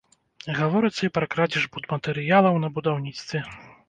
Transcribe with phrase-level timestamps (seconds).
[0.59, 3.43] Гаворыцца і пра крадзеж будматэрыялаў на будаўніцтве.